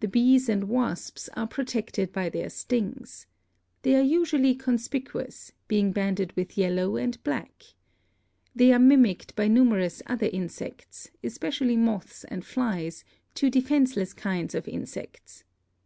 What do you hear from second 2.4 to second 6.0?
stings. They are usually conspicuous, being